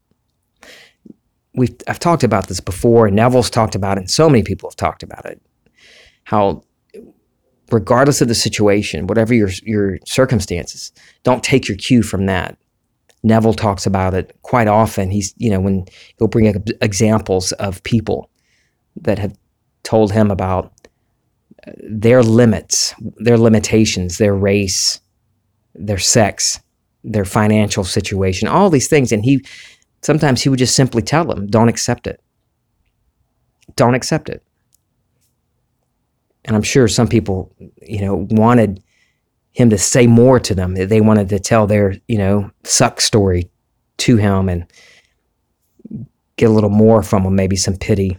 We've, 1.55 1.77
I've 1.87 1.99
talked 1.99 2.25
about 2.25 2.49
this 2.49 2.59
before, 2.59 3.07
and 3.07 3.15
Neville's 3.15 3.51
talked 3.51 3.75
about 3.75 3.99
it, 3.99 4.01
and 4.01 4.11
so 4.11 4.31
many 4.31 4.43
people 4.43 4.71
have 4.71 4.77
talked 4.77 5.03
about 5.03 5.27
it. 5.27 5.43
How 6.25 6.63
regardless 7.71 8.23
of 8.23 8.29
the 8.29 8.35
situation, 8.35 9.09
whatever 9.09 9.35
your 9.35 9.51
your 9.63 9.99
circumstances, 10.07 10.91
don't 11.23 11.45
take 11.45 11.69
your 11.69 11.77
cue 11.77 12.03
from 12.03 12.25
that. 12.27 12.57
Neville 13.23 13.55
talks 13.55 13.85
about 13.85 14.15
it 14.15 14.35
quite 14.41 14.69
often. 14.69 15.11
He's, 15.11 15.35
you 15.37 15.51
know, 15.51 15.61
when 15.61 15.85
he'll 16.19 16.29
bring 16.29 16.49
up 16.49 16.63
examples 16.81 17.53
of 17.53 17.83
people 17.83 18.31
that 19.03 19.19
have 19.19 19.37
told 19.83 20.13
him 20.13 20.31
about 20.31 20.73
uh, 21.67 21.73
their 21.89 22.23
limits, 22.23 22.95
their 23.17 23.39
limitations, 23.39 24.19
their 24.19 24.35
race, 24.35 25.01
their 25.75 25.99
sex, 25.99 26.61
their 27.05 27.25
financial 27.25 27.85
situation, 27.85 28.49
all 28.49 28.71
these 28.71 28.89
things. 28.89 29.13
And 29.13 29.25
he 29.25 29.45
sometimes 30.03 30.43
he 30.43 30.49
would 30.49 30.59
just 30.59 30.77
simply 30.77 31.03
tell 31.03 31.25
them, 31.25 31.47
don't 31.47 31.69
accept 31.69 32.07
it. 32.07 32.21
Don't 33.75 33.95
accept 33.95 34.29
it 34.29 34.43
and 36.47 36.55
I'm 36.55 36.63
sure 36.63 36.89
some 36.89 37.09
people, 37.09 37.53
you 37.83 38.01
know, 38.01 38.27
wanted 38.31 38.83
him 39.53 39.71
to 39.71 39.79
say 39.79 40.07
more 40.07 40.39
to 40.41 40.55
them. 40.55 40.75
They 40.75 41.01
wanted 41.01 41.29
to 41.31 41.41
tell 41.41 41.67
their, 41.67 41.97
you 42.07 42.19
know, 42.19 42.51
suck 42.63 43.01
story 43.01 43.51
to 43.99 44.17
him 44.17 44.49
and 44.49 44.67
get 46.37 46.49
a 46.49 46.53
little 46.53 46.71
more 46.71 47.03
from 47.03 47.25
him, 47.25 47.35
maybe 47.35 47.57
some 47.57 47.77
pity. 47.77 48.19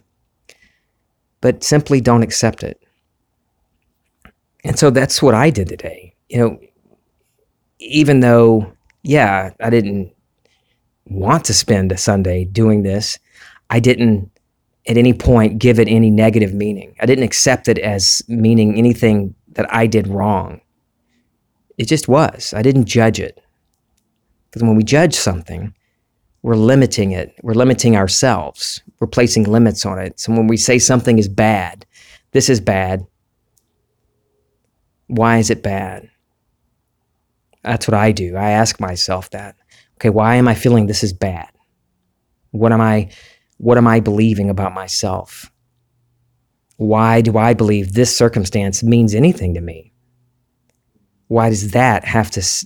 But 1.40 1.62
simply 1.62 2.00
don't 2.00 2.22
accept 2.22 2.62
it. 2.62 2.82
And 4.64 4.78
so 4.78 4.90
that's 4.90 5.22
what 5.22 5.34
I 5.34 5.50
did 5.50 5.68
today. 5.68 6.14
You 6.28 6.38
know, 6.38 6.60
even 7.78 8.20
though, 8.20 8.72
yeah, 9.02 9.50
I 9.60 9.70
didn't 9.70 10.12
want 11.06 11.44
to 11.46 11.54
spend 11.54 11.92
a 11.92 11.96
Sunday 11.96 12.44
doing 12.44 12.82
this, 12.82 13.18
I 13.70 13.80
didn't 13.80 14.30
at 14.88 14.96
any 14.96 15.12
point 15.12 15.58
give 15.58 15.78
it 15.78 15.88
any 15.88 16.10
negative 16.10 16.54
meaning. 16.54 16.96
I 17.00 17.06
didn't 17.06 17.24
accept 17.24 17.68
it 17.68 17.78
as 17.78 18.22
meaning 18.26 18.76
anything 18.76 19.34
that 19.52 19.72
I 19.72 19.86
did 19.86 20.08
wrong. 20.08 20.60
It 21.76 21.86
just 21.86 22.08
was. 22.08 22.52
I 22.54 22.62
didn't 22.62 22.86
judge 22.86 23.20
it. 23.20 23.40
Because 24.50 24.62
when 24.62 24.76
we 24.76 24.82
judge 24.82 25.14
something, 25.14 25.74
we're 26.42 26.56
limiting 26.56 27.12
it. 27.12 27.34
We're 27.42 27.54
limiting 27.54 27.96
ourselves. 27.96 28.82
We're 29.00 29.06
placing 29.06 29.44
limits 29.44 29.86
on 29.86 29.98
it. 29.98 30.18
So 30.18 30.32
when 30.32 30.46
we 30.46 30.56
say 30.56 30.78
something 30.78 31.18
is 31.18 31.28
bad, 31.28 31.86
this 32.32 32.48
is 32.48 32.60
bad. 32.60 33.06
Why 35.06 35.38
is 35.38 35.50
it 35.50 35.62
bad? 35.62 36.10
That's 37.62 37.86
what 37.88 37.94
I 37.94 38.12
do. 38.12 38.36
I 38.36 38.50
ask 38.50 38.80
myself 38.80 39.30
that. 39.30 39.56
Okay, 39.96 40.10
why 40.10 40.36
am 40.36 40.48
I 40.48 40.54
feeling 40.54 40.86
this 40.86 41.02
is 41.02 41.12
bad? 41.12 41.48
What 42.50 42.72
am 42.72 42.80
I 42.80 43.10
what 43.58 43.76
am 43.78 43.86
I 43.86 44.00
believing 44.00 44.50
about 44.50 44.72
myself? 44.74 45.50
Why 46.76 47.20
do 47.20 47.36
I 47.36 47.54
believe 47.54 47.92
this 47.92 48.16
circumstance 48.16 48.84
means 48.84 49.14
anything 49.14 49.54
to 49.54 49.60
me? 49.60 49.92
Why 51.26 51.50
does 51.50 51.72
that 51.72 52.04
have 52.04 52.30
to 52.32 52.40
s- 52.40 52.64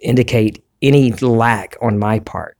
indicate 0.00 0.64
any 0.80 1.12
lack 1.12 1.76
on 1.82 1.98
my 1.98 2.20
part? 2.20 2.56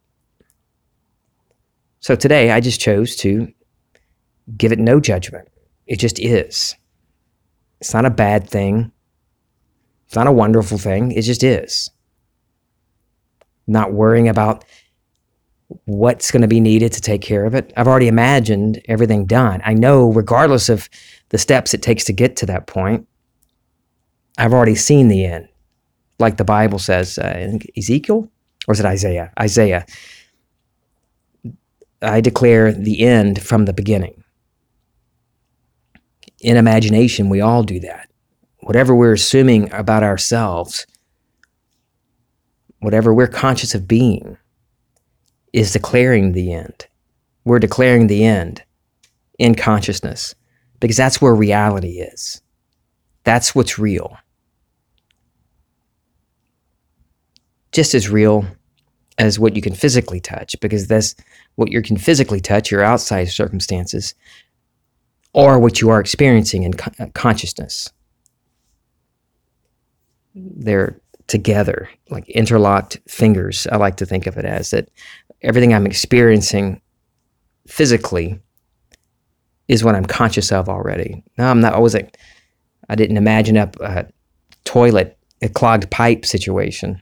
So 2.02 2.16
today 2.16 2.50
I 2.50 2.60
just 2.60 2.80
chose 2.80 3.14
to 3.16 3.52
give 4.56 4.72
it 4.72 4.78
no 4.80 4.98
judgment. 4.98 5.48
It 5.86 6.00
just 6.00 6.18
is. 6.18 6.74
It's 7.80 7.94
not 7.94 8.04
a 8.04 8.10
bad 8.10 8.48
thing. 8.48 8.90
It's 10.06 10.16
not 10.16 10.26
a 10.26 10.32
wonderful 10.32 10.78
thing. 10.78 11.12
It 11.12 11.22
just 11.22 11.44
is. 11.44 11.90
Not 13.68 13.92
worrying 13.92 14.28
about 14.28 14.64
what's 15.84 16.32
going 16.32 16.42
to 16.42 16.48
be 16.48 16.60
needed 16.60 16.92
to 16.92 17.00
take 17.00 17.22
care 17.22 17.44
of 17.44 17.54
it. 17.54 17.72
I've 17.76 17.88
already 17.88 18.08
imagined 18.08 18.82
everything 18.88 19.24
done. 19.24 19.62
I 19.64 19.72
know, 19.72 20.12
regardless 20.12 20.68
of 20.68 20.88
the 21.28 21.38
steps 21.38 21.72
it 21.72 21.82
takes 21.82 22.04
to 22.04 22.12
get 22.12 22.34
to 22.36 22.46
that 22.46 22.66
point, 22.66 23.06
I've 24.38 24.52
already 24.52 24.74
seen 24.74 25.06
the 25.06 25.24
end. 25.24 25.48
Like 26.18 26.36
the 26.36 26.44
Bible 26.44 26.80
says, 26.80 27.16
uh, 27.16 27.58
Ezekiel, 27.76 28.28
or 28.66 28.72
is 28.72 28.80
it 28.80 28.86
Isaiah? 28.86 29.32
Isaiah. 29.38 29.86
I 32.02 32.20
declare 32.20 32.72
the 32.72 33.02
end 33.02 33.42
from 33.42 33.64
the 33.64 33.72
beginning. 33.72 34.22
In 36.40 36.56
imagination, 36.56 37.28
we 37.28 37.40
all 37.40 37.62
do 37.62 37.78
that. 37.80 38.10
Whatever 38.60 38.94
we're 38.94 39.12
assuming 39.12 39.72
about 39.72 40.02
ourselves, 40.02 40.86
whatever 42.80 43.14
we're 43.14 43.28
conscious 43.28 43.74
of 43.74 43.86
being, 43.86 44.36
is 45.52 45.72
declaring 45.72 46.32
the 46.32 46.52
end. 46.52 46.86
We're 47.44 47.58
declaring 47.58 48.06
the 48.06 48.24
end 48.24 48.62
in 49.38 49.54
consciousness 49.54 50.34
because 50.80 50.96
that's 50.96 51.20
where 51.20 51.34
reality 51.34 52.00
is. 52.00 52.40
That's 53.24 53.54
what's 53.54 53.78
real. 53.78 54.16
Just 57.70 57.94
as 57.94 58.08
real 58.08 58.46
as 59.18 59.38
what 59.38 59.54
you 59.54 59.62
can 59.62 59.74
physically 59.74 60.20
touch, 60.20 60.58
because 60.60 60.88
that's 60.88 61.14
what 61.56 61.70
you 61.70 61.82
can 61.82 61.96
physically 61.96 62.40
touch, 62.40 62.70
your 62.70 62.82
outside 62.82 63.28
circumstances, 63.28 64.14
or 65.32 65.58
what 65.58 65.80
you 65.80 65.90
are 65.90 66.00
experiencing 66.00 66.62
in 66.62 66.74
con- 66.74 66.94
uh, 66.98 67.06
consciousness. 67.14 67.90
They're 70.34 71.00
together, 71.26 71.88
like 72.10 72.28
interlocked 72.28 72.98
fingers. 73.08 73.66
I 73.70 73.76
like 73.76 73.96
to 73.96 74.06
think 74.06 74.26
of 74.26 74.36
it 74.36 74.44
as 74.44 74.70
that 74.70 74.90
everything 75.42 75.74
I'm 75.74 75.86
experiencing 75.86 76.80
physically 77.66 78.40
is 79.68 79.84
what 79.84 79.94
I'm 79.94 80.04
conscious 80.04 80.52
of 80.52 80.68
already. 80.68 81.22
No, 81.38 81.46
I'm 81.46 81.60
not. 81.60 81.74
I 81.74 81.78
wasn't. 81.78 82.16
I 82.88 82.94
didn't 82.94 83.16
imagine 83.16 83.56
up 83.56 83.78
a 83.80 84.06
toilet, 84.64 85.16
a 85.40 85.48
clogged 85.48 85.90
pipe 85.90 86.26
situation, 86.26 87.00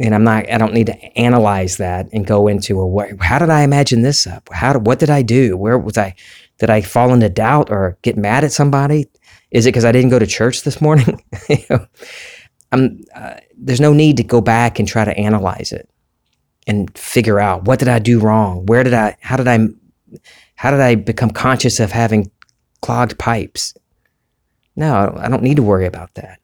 and 0.00 0.14
I'm 0.14 0.24
not. 0.24 0.50
I 0.50 0.58
don't 0.58 0.72
need 0.72 0.86
to 0.86 1.18
analyze 1.18 1.76
that 1.76 2.08
and 2.12 2.26
go 2.26 2.48
into 2.48 2.80
a. 2.80 2.86
What, 2.86 3.20
how 3.20 3.38
did 3.38 3.50
I 3.50 3.62
imagine 3.62 4.02
this 4.02 4.26
up? 4.26 4.48
How? 4.52 4.78
What 4.78 4.98
did 4.98 5.10
I 5.10 5.22
do? 5.22 5.56
Where 5.56 5.78
was 5.78 5.98
I? 5.98 6.14
Did 6.58 6.70
I 6.70 6.80
fall 6.80 7.12
into 7.12 7.28
doubt 7.28 7.70
or 7.70 7.98
get 8.02 8.16
mad 8.16 8.44
at 8.44 8.52
somebody? 8.52 9.06
Is 9.50 9.66
it 9.66 9.70
because 9.70 9.84
I 9.84 9.92
didn't 9.92 10.10
go 10.10 10.18
to 10.18 10.26
church 10.26 10.62
this 10.62 10.80
morning? 10.80 11.22
you 11.48 11.58
know, 11.68 11.86
I'm. 12.72 13.04
Uh, 13.14 13.36
there's 13.56 13.80
no 13.80 13.92
need 13.92 14.16
to 14.16 14.24
go 14.24 14.40
back 14.40 14.78
and 14.78 14.88
try 14.88 15.04
to 15.04 15.16
analyze 15.16 15.70
it 15.70 15.88
and 16.66 16.96
figure 16.98 17.38
out 17.38 17.64
what 17.64 17.78
did 17.78 17.88
I 17.88 17.98
do 17.98 18.20
wrong? 18.20 18.64
Where 18.66 18.82
did 18.82 18.94
I? 18.94 19.16
How 19.20 19.36
did 19.36 19.48
I? 19.48 19.68
How 20.54 20.70
did 20.70 20.80
I 20.80 20.94
become 20.94 21.30
conscious 21.30 21.78
of 21.78 21.92
having 21.92 22.30
clogged 22.80 23.18
pipes? 23.18 23.74
No, 24.76 25.14
I 25.18 25.28
don't 25.28 25.42
need 25.42 25.56
to 25.56 25.62
worry 25.62 25.86
about 25.86 26.14
that. 26.14 26.40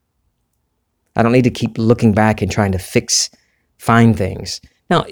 I 1.16 1.22
don't 1.22 1.32
need 1.32 1.44
to 1.44 1.50
keep 1.50 1.78
looking 1.78 2.12
back 2.12 2.42
and 2.42 2.52
trying 2.52 2.72
to 2.72 2.78
fix, 2.78 3.30
find 3.78 4.16
things. 4.16 4.61
Now, 4.90 5.06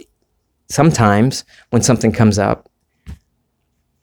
sometimes 0.68 1.44
when 1.71 1.83
something 1.83 2.12
comes 2.12 2.38
up 2.38 2.68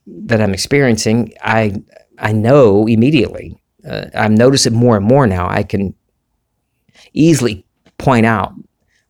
that 0.07 0.41
I'm 0.41 0.53
experiencing, 0.53 1.33
I 1.41 1.81
I 2.17 2.31
know 2.31 2.87
immediately. 2.87 3.57
Uh, 3.87 4.05
I've 4.13 4.31
noticed 4.31 4.67
it 4.67 4.73
more 4.73 4.95
and 4.95 5.05
more 5.05 5.25
now. 5.25 5.49
I 5.49 5.63
can 5.63 5.95
easily 7.13 7.65
point 7.97 8.25
out 8.25 8.53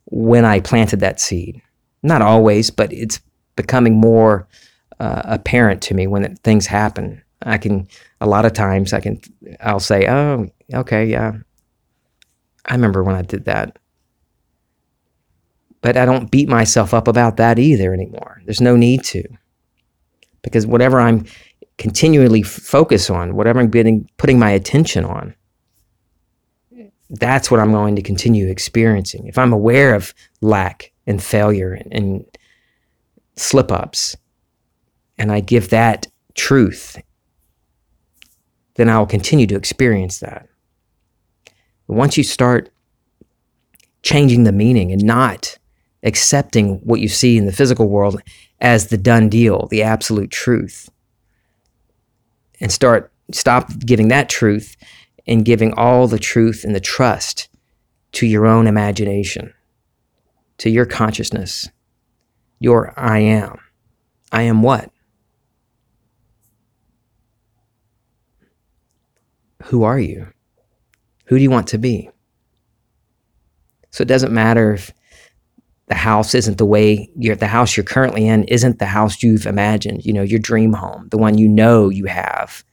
when 0.05 0.45
I 0.45 0.59
planted 0.59 1.01
that 1.01 1.19
seed. 1.19 1.61
Not 2.03 2.21
always, 2.21 2.71
but 2.71 2.91
it's 2.93 3.19
becoming 3.55 3.95
more 3.95 4.47
uh, 4.99 5.21
apparent 5.25 5.81
to 5.83 5.93
me 5.93 6.07
when 6.07 6.23
it, 6.23 6.39
things 6.39 6.67
happen. 6.67 7.21
I 7.43 7.57
can 7.57 7.87
a 8.21 8.27
lot 8.27 8.45
of 8.45 8.53
times 8.53 8.93
I 8.93 8.99
can 8.99 9.19
I'll 9.59 9.79
say, 9.79 10.07
"Oh, 10.07 10.47
okay, 10.73 11.05
yeah. 11.05 11.33
I 12.65 12.73
remember 12.73 13.03
when 13.03 13.15
I 13.15 13.23
did 13.23 13.45
that." 13.45 13.77
But 15.81 15.97
I 15.97 16.05
don't 16.05 16.29
beat 16.29 16.47
myself 16.47 16.93
up 16.93 17.07
about 17.07 17.37
that 17.37 17.57
either 17.59 17.93
anymore. 17.93 18.41
There's 18.45 18.61
no 18.61 18.75
need 18.75 19.03
to. 19.05 19.23
Because 20.43 20.65
whatever 20.65 20.99
I'm 20.99 21.25
continually 21.77 22.43
focus 22.43 23.09
on, 23.09 23.35
whatever 23.35 23.59
I'm 23.59 23.69
getting 23.69 24.07
putting 24.17 24.39
my 24.39 24.51
attention 24.51 25.05
on, 25.05 25.35
that's 27.09 27.51
what 27.51 27.59
I'm 27.59 27.71
going 27.71 27.95
to 27.95 28.01
continue 28.01 28.47
experiencing. 28.47 29.27
If 29.27 29.37
I'm 29.37 29.53
aware 29.53 29.95
of 29.95 30.13
lack 30.41 30.91
and 31.07 31.21
failure 31.21 31.73
and, 31.73 31.93
and 31.93 32.25
slip 33.35 33.71
ups, 33.71 34.15
and 35.17 35.31
I 35.31 35.39
give 35.39 35.69
that 35.69 36.07
truth, 36.35 37.01
then 38.75 38.89
I'll 38.89 39.05
continue 39.05 39.47
to 39.47 39.55
experience 39.55 40.19
that. 40.19 40.47
But 41.87 41.95
once 41.95 42.17
you 42.17 42.23
start 42.23 42.69
changing 44.03 44.43
the 44.43 44.51
meaning 44.51 44.91
and 44.91 45.03
not 45.03 45.57
accepting 46.03 46.75
what 46.83 46.99
you 46.99 47.07
see 47.07 47.37
in 47.37 47.45
the 47.45 47.51
physical 47.51 47.87
world 47.87 48.21
as 48.59 48.87
the 48.87 48.97
done 48.97 49.29
deal, 49.29 49.67
the 49.67 49.83
absolute 49.83 50.31
truth, 50.31 50.89
and 52.59 52.71
start 52.71 53.11
stop 53.31 53.71
giving 53.79 54.09
that 54.09 54.29
truth 54.29 54.75
and 55.27 55.45
giving 55.45 55.73
all 55.73 56.07
the 56.07 56.19
truth 56.19 56.63
and 56.63 56.75
the 56.75 56.79
trust 56.79 57.49
to 58.13 58.25
your 58.25 58.45
own 58.45 58.67
imagination, 58.67 59.53
to 60.57 60.69
your 60.69 60.85
consciousness, 60.85 61.69
your 62.59 62.93
I 62.97 63.19
am. 63.19 63.57
I 64.31 64.43
am 64.43 64.61
what? 64.61 64.91
Who 69.65 69.83
are 69.83 69.99
you? 69.99 70.27
Who 71.25 71.37
do 71.37 71.43
you 71.43 71.51
want 71.51 71.67
to 71.67 71.77
be? 71.77 72.09
So 73.91 74.01
it 74.01 74.07
doesn't 74.07 74.33
matter 74.33 74.73
if 74.73 74.91
the 75.91 75.95
house 75.95 76.33
isn't 76.33 76.57
the 76.57 76.65
way 76.65 77.09
you're 77.17 77.35
the 77.35 77.47
house 77.47 77.75
you're 77.75 77.83
currently 77.83 78.25
in 78.25 78.45
isn't 78.45 78.79
the 78.79 78.85
house 78.85 79.21
you've 79.21 79.45
imagined, 79.45 80.05
you 80.05 80.13
know, 80.13 80.21
your 80.21 80.39
dream 80.39 80.71
home, 80.71 81.09
the 81.11 81.17
one 81.17 81.37
you 81.37 81.49
know 81.49 81.89
you 81.89 82.05
have 82.05 82.63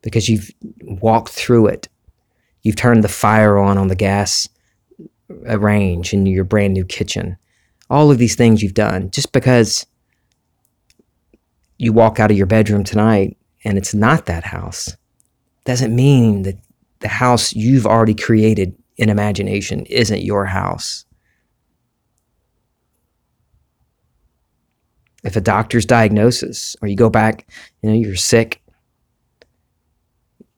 because 0.00 0.26
you've 0.26 0.50
walked 0.80 1.28
through 1.28 1.66
it. 1.66 1.86
You've 2.62 2.76
turned 2.76 3.04
the 3.04 3.08
fire 3.08 3.58
on 3.58 3.76
on 3.76 3.88
the 3.88 3.94
gas 3.94 4.48
uh, 5.46 5.58
range 5.58 6.14
in 6.14 6.24
your 6.24 6.44
brand 6.44 6.72
new 6.72 6.86
kitchen. 6.86 7.36
All 7.90 8.10
of 8.10 8.16
these 8.16 8.36
things 8.36 8.62
you've 8.62 8.72
done 8.72 9.10
just 9.10 9.32
because 9.32 9.84
you 11.76 11.92
walk 11.92 12.18
out 12.18 12.30
of 12.30 12.38
your 12.38 12.46
bedroom 12.46 12.84
tonight 12.84 13.36
and 13.66 13.76
it's 13.76 13.92
not 13.92 14.24
that 14.24 14.44
house 14.44 14.96
doesn't 15.64 15.94
mean 15.94 16.40
that 16.44 16.56
the 17.00 17.08
house 17.08 17.52
you've 17.52 17.86
already 17.86 18.14
created 18.14 18.74
in 18.96 19.10
imagination 19.10 19.84
isn't 19.90 20.22
your 20.22 20.46
house. 20.46 21.04
If 25.26 25.36
a 25.36 25.40
doctor's 25.40 25.84
diagnosis, 25.84 26.76
or 26.80 26.88
you 26.88 26.96
go 26.96 27.10
back, 27.10 27.46
you 27.82 27.90
know, 27.90 27.96
you're 27.96 28.16
sick, 28.16 28.62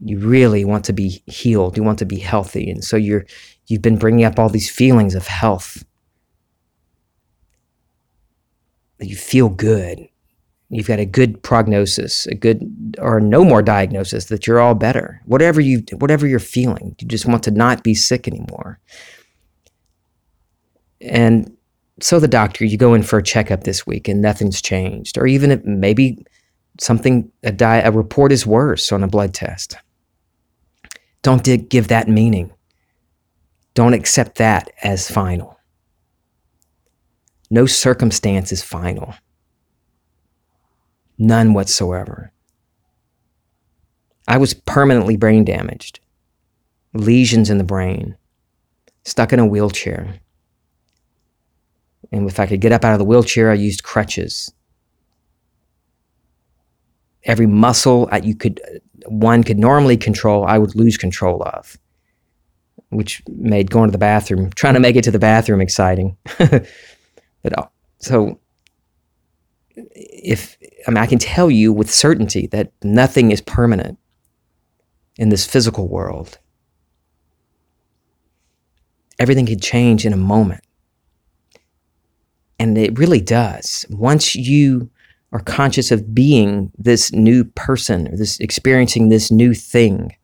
you 0.01 0.19
really 0.19 0.65
want 0.65 0.85
to 0.85 0.93
be 0.93 1.23
healed, 1.27 1.77
you 1.77 1.83
want 1.83 1.99
to 1.99 2.07
be 2.07 2.19
healthy. 2.19 2.71
And 2.71 2.85
so 2.85 2.97
you're, 2.97 3.27
you've 3.67 3.83
been 3.83 3.99
bringing 3.99 4.25
up 4.25 4.39
all 4.39 4.49
these 4.49 4.71
feelings 4.71 5.15
of 5.15 5.27
health. 5.27 5.85
You 9.01 9.17
feel 9.17 9.49
good 9.49 10.09
you've 10.71 10.87
got 10.87 10.99
a 10.99 11.07
good 11.07 11.43
prognosis, 11.43 12.27
a 12.27 12.35
good 12.35 12.97
or 12.99 13.21
no 13.21 13.45
more 13.45 13.63
diagnosis 13.63 14.27
that 14.27 14.47
you're 14.47 14.61
all 14.61 14.75
better. 14.75 15.21
Whatever 15.25 15.61
you 15.61 15.83
whatever 15.99 16.27
you're 16.27 16.39
feeling, 16.39 16.95
you 17.01 17.09
just 17.09 17.27
want 17.27 17.43
to 17.45 17.51
not 17.51 17.83
be 17.83 17.95
sick 17.95 18.29
anymore. 18.29 18.79
And 21.01 21.57
so 22.01 22.21
the 22.21 22.29
doctor, 22.29 22.65
you 22.65 22.77
go 22.77 22.95
in 22.95 23.03
for 23.03 23.19
a 23.19 23.23
checkup 23.23 23.65
this 23.65 23.87
week 23.87 24.09
and 24.09 24.21
nothing's 24.21 24.63
changed, 24.63 25.19
or 25.19 25.27
even 25.27 25.51
if 25.51 25.65
maybe 25.65 26.25
something 26.81 27.31
a, 27.43 27.53
di- 27.53 27.81
a 27.81 27.91
report 27.91 28.33
is 28.33 28.47
worse 28.47 28.93
on 28.93 29.03
a 29.03 29.09
blood 29.09 29.35
test. 29.35 29.77
Don't 31.23 31.69
give 31.69 31.89
that 31.89 32.09
meaning. 32.09 32.53
Don't 33.75 33.95
accept 33.95 34.39
that 34.39 34.71
as 34.83 35.11
final. 35.11 35.59
No 37.51 37.67
circumstance 37.67 38.53
is 38.53 38.63
final. 38.63 39.15
None 41.19 41.55
whatsoever. 41.55 42.33
I 44.29 44.37
was 44.37 44.55
permanently 44.55 45.17
brain 45.17 45.45
damaged, 45.45 46.01
lesions 46.93 47.51
in 47.51 47.59
the 47.59 47.65
brain, 47.65 48.17
stuck 49.05 49.33
in 49.33 49.39
a 49.39 49.47
wheelchair. 49.47 50.21
And 52.13 52.29
if 52.29 52.41
I 52.41 52.47
could 52.47 52.61
get 52.61 52.73
up 52.73 52.85
out 52.85 52.93
of 52.93 52.99
the 52.99 53.05
wheelchair, 53.05 53.51
I 53.51 53.55
used 53.55 53.83
crutches. 53.83 54.53
Every 57.25 57.47
muscle 57.47 58.09
you 58.23 58.35
could, 58.35 58.61
one 59.07 59.45
could 59.45 59.59
normally 59.59 59.97
control, 59.97 60.45
I 60.47 60.59
would 60.59 60.75
lose 60.75 60.97
control 60.97 61.43
of, 61.43 61.77
which 62.89 63.23
made 63.29 63.71
going 63.71 63.89
to 63.89 63.93
the 63.93 63.99
bathroom, 63.99 64.51
trying 64.55 64.75
to 64.75 64.81
make 64.81 64.97
it 64.97 65.05
to 65.05 65.11
the 65.11 65.19
bathroom, 65.19 65.61
exciting. 65.61 66.17
but 66.39 67.59
uh, 67.59 67.67
so 67.99 68.41
if 69.77 70.57
I 70.87 70.91
mean, 70.91 70.99
I 70.99 71.07
can 71.07 71.19
tell 71.19 71.51
you 71.51 71.73
with 71.73 71.91
certainty 71.91 72.47
that 72.49 72.73
nothing 72.83 73.31
is 73.31 73.41
permanent 73.41 73.99
in 75.17 75.29
this 75.29 75.47
physical 75.47 75.89
world. 75.89 76.39
Everything 79.19 79.47
can 79.47 79.61
change 79.61 80.07
in 80.07 80.13
a 80.13 80.17
moment. 80.17 80.63
And 82.59 82.77
it 82.77 82.99
really 82.99 83.21
does. 83.21 83.87
Once 83.89 84.35
you 84.35 84.91
are 85.33 85.41
conscious 85.41 85.91
of 85.91 86.15
being 86.15 86.73
this 86.77 87.13
new 87.13 87.45
person 87.45 88.09
or 88.09 88.17
this 88.17 88.41
experiencing 88.41 89.09
this 89.09 89.31
new 89.31 89.55
thing, 89.55 90.17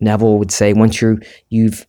Neville 0.00 0.38
would 0.38 0.50
say, 0.50 0.72
once 0.72 1.00
you 1.00 1.20
you've 1.50 1.86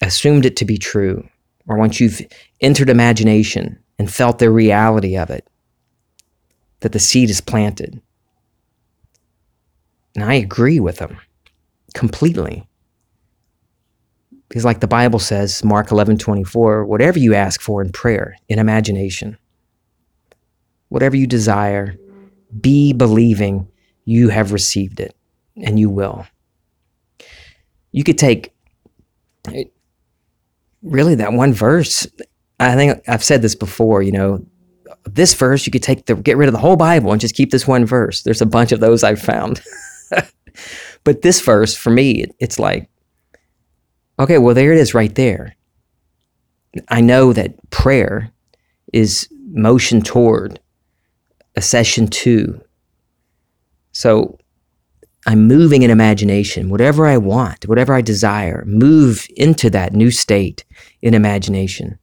assumed 0.00 0.44
it 0.44 0.56
to 0.56 0.64
be 0.64 0.78
true, 0.78 1.28
or 1.66 1.76
once 1.76 2.00
you've 2.00 2.20
entered 2.60 2.90
imagination 2.90 3.78
and 3.98 4.10
felt 4.10 4.38
the 4.38 4.50
reality 4.50 5.16
of 5.16 5.30
it, 5.30 5.46
that 6.80 6.92
the 6.92 6.98
seed 6.98 7.30
is 7.30 7.40
planted. 7.40 8.00
And 10.14 10.24
I 10.24 10.34
agree 10.34 10.80
with 10.80 10.98
him 10.98 11.18
completely. 11.94 12.67
Because 14.48 14.64
like 14.64 14.80
the 14.80 14.88
Bible 14.88 15.18
says, 15.18 15.62
Mark 15.62 15.90
11, 15.90 16.18
24, 16.18 16.84
whatever 16.86 17.18
you 17.18 17.34
ask 17.34 17.60
for 17.60 17.82
in 17.82 17.92
prayer, 17.92 18.36
in 18.48 18.58
imagination, 18.58 19.36
whatever 20.88 21.16
you 21.16 21.26
desire, 21.26 21.96
be 22.60 22.92
believing 22.92 23.68
you 24.04 24.30
have 24.30 24.52
received 24.52 25.00
it, 25.00 25.14
and 25.56 25.78
you 25.78 25.90
will. 25.90 26.26
You 27.92 28.04
could 28.04 28.16
take 28.16 28.54
really 30.82 31.14
that 31.16 31.32
one 31.32 31.52
verse 31.52 32.06
I 32.60 32.74
think 32.74 33.02
I've 33.08 33.24
said 33.24 33.42
this 33.42 33.54
before, 33.54 34.02
you 34.02 34.12
know, 34.12 34.44
this 35.04 35.34
verse 35.34 35.66
you 35.66 35.70
could 35.70 35.82
take 35.82 36.06
the 36.06 36.16
get 36.16 36.36
rid 36.36 36.48
of 36.48 36.52
the 36.52 36.58
whole 36.58 36.76
Bible 36.76 37.12
and 37.12 37.20
just 37.20 37.34
keep 37.34 37.50
this 37.50 37.66
one 37.66 37.86
verse. 37.86 38.22
There's 38.22 38.42
a 38.42 38.46
bunch 38.46 38.72
of 38.72 38.80
those 38.80 39.04
I've 39.04 39.20
found. 39.20 39.62
but 41.04 41.22
this 41.22 41.40
verse 41.40 41.76
for 41.76 41.90
me, 41.90 42.26
it's 42.40 42.58
like 42.58 42.90
okay, 44.18 44.38
well 44.38 44.54
there 44.54 44.72
it 44.72 44.78
is 44.78 44.94
right 44.94 45.14
there. 45.14 45.56
I 46.88 47.00
know 47.00 47.32
that 47.32 47.70
prayer 47.70 48.30
is 48.92 49.28
motion 49.50 50.02
toward 50.02 50.60
a 51.56 51.62
session 51.62 52.08
2. 52.08 52.60
So 53.92 54.38
I'm 55.26 55.46
moving 55.46 55.82
in 55.82 55.90
imagination. 55.90 56.70
Whatever 56.70 57.06
I 57.06 57.16
want, 57.16 57.66
whatever 57.66 57.94
I 57.94 58.00
desire, 58.00 58.64
move 58.66 59.26
into 59.36 59.68
that 59.70 59.92
new 59.92 60.10
state 60.10 60.64
in 61.02 61.14
imagination. 61.14 61.98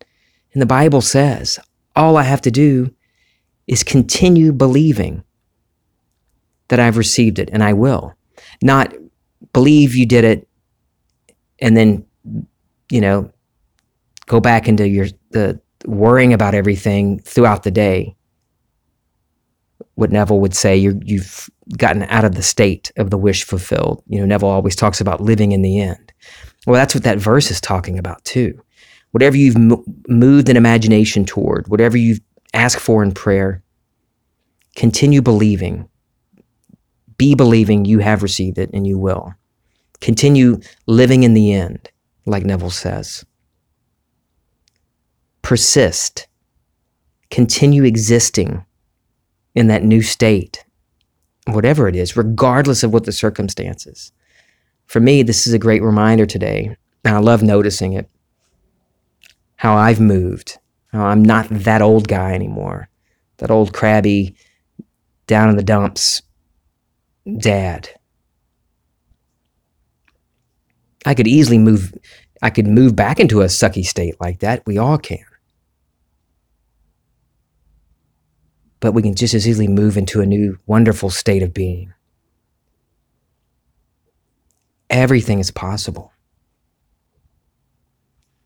And 0.53 0.61
the 0.61 0.67
Bible 0.67 1.01
says 1.01 1.59
all 1.95 2.17
I 2.17 2.23
have 2.23 2.41
to 2.41 2.51
do 2.51 2.93
is 3.67 3.83
continue 3.83 4.51
believing 4.51 5.23
that 6.67 6.79
I've 6.79 6.97
received 6.97 7.39
it 7.39 7.49
and 7.51 7.63
I 7.63 7.73
will. 7.73 8.13
Not 8.61 8.93
believe 9.53 9.95
you 9.95 10.05
did 10.05 10.23
it 10.23 10.47
and 11.59 11.77
then, 11.77 12.04
you 12.89 13.01
know, 13.01 13.31
go 14.25 14.39
back 14.39 14.67
into 14.67 14.87
your 14.87 15.07
the 15.31 15.59
worrying 15.85 16.33
about 16.33 16.55
everything 16.55 17.19
throughout 17.19 17.63
the 17.63 17.71
day. 17.71 18.15
What 19.95 20.11
Neville 20.11 20.41
would 20.41 20.55
say, 20.55 20.75
you 20.75 20.99
you've 21.03 21.49
gotten 21.77 22.03
out 22.03 22.25
of 22.25 22.35
the 22.35 22.43
state 22.43 22.91
of 22.97 23.09
the 23.09 23.17
wish 23.17 23.43
fulfilled. 23.43 24.03
You 24.07 24.19
know, 24.19 24.25
Neville 24.25 24.49
always 24.49 24.75
talks 24.75 25.01
about 25.01 25.21
living 25.21 25.51
in 25.51 25.61
the 25.61 25.79
end. 25.79 26.13
Well, 26.67 26.75
that's 26.75 26.95
what 26.95 27.03
that 27.03 27.19
verse 27.19 27.51
is 27.51 27.61
talking 27.61 27.97
about 27.99 28.23
too 28.25 28.59
whatever 29.15 29.37
you've 29.37 29.55
moved 30.09 30.49
an 30.49 30.57
imagination 30.57 31.23
toward, 31.23 31.69
whatever 31.69 31.95
you've 31.95 32.19
asked 32.53 32.81
for 32.81 33.01
in 33.01 33.13
prayer, 33.13 33.63
continue 34.75 35.21
believing. 35.21 35.87
Be 37.15 37.33
believing 37.33 37.85
you 37.85 37.99
have 37.99 38.23
received 38.23 38.57
it 38.57 38.69
and 38.73 38.85
you 38.85 38.99
will. 38.99 39.33
Continue 40.01 40.59
living 40.85 41.23
in 41.23 41.33
the 41.33 41.53
end, 41.53 41.89
like 42.25 42.43
Neville 42.43 42.69
says. 42.69 43.25
Persist. 45.41 46.27
Continue 47.29 47.83
existing 47.83 48.65
in 49.55 49.67
that 49.67 49.83
new 49.83 50.01
state, 50.01 50.65
whatever 51.47 51.87
it 51.87 51.95
is, 51.95 52.15
regardless 52.15 52.83
of 52.83 52.93
what 52.93 53.05
the 53.05 53.11
circumstances. 53.11 54.11
For 54.85 54.99
me, 54.99 55.23
this 55.23 55.47
is 55.47 55.53
a 55.53 55.59
great 55.59 55.81
reminder 55.81 56.25
today, 56.25 56.75
and 57.03 57.15
I 57.15 57.19
love 57.19 57.41
noticing 57.41 57.93
it 57.93 58.09
how 59.55 59.75
I've 59.75 59.99
moved. 59.99 60.59
How 60.91 61.05
I'm 61.05 61.23
not 61.23 61.47
that 61.49 61.81
old 61.81 62.07
guy 62.07 62.33
anymore. 62.33 62.89
That 63.37 63.51
old 63.51 63.73
crabby, 63.73 64.35
down 65.27 65.49
in 65.49 65.57
the 65.57 65.63
dumps 65.63 66.21
dad. 67.39 67.89
I 71.05 71.13
could 71.13 71.27
easily 71.27 71.57
move 71.57 71.93
I 72.41 72.49
could 72.49 72.67
move 72.67 72.95
back 72.95 73.19
into 73.19 73.41
a 73.41 73.45
sucky 73.45 73.85
state 73.85 74.19
like 74.19 74.39
that. 74.39 74.65
We 74.65 74.77
all 74.77 74.97
can. 74.97 75.23
But 78.79 78.91
we 78.91 79.01
can 79.01 79.15
just 79.15 79.33
as 79.33 79.47
easily 79.47 79.67
move 79.67 79.97
into 79.97 80.21
a 80.21 80.25
new 80.25 80.59
wonderful 80.65 81.09
state 81.09 81.41
of 81.41 81.53
being. 81.53 81.93
Everything 84.89 85.39
is 85.39 85.49
possible. 85.49 86.11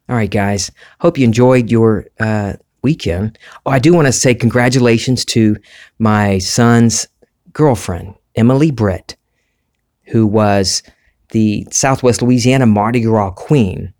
All 0.07 0.15
right, 0.15 0.29
guys. 0.29 0.71
Hope 1.01 1.17
you 1.17 1.25
enjoyed 1.25 1.69
your 1.69 2.05
uh, 2.19 2.53
weekend. 2.83 3.37
Oh, 3.65 3.71
I 3.71 3.79
do 3.79 3.93
want 3.93 4.07
to 4.07 4.13
say 4.13 4.33
congratulations 4.33 5.25
to 5.25 5.57
my 5.97 6.37
son's 6.37 7.07
girlfriend, 7.51 8.15
Emily 8.35 8.71
Britt, 8.71 9.17
who 10.05 10.25
was 10.25 10.81
the 11.29 11.67
Southwest 11.71 12.21
Louisiana 12.21 12.65
Mardi 12.65 13.01
Gras 13.01 13.31
Queen 13.31 13.93